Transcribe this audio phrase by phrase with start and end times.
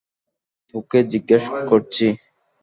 [0.73, 2.05] তোকে জিজ্ঞেস করছি।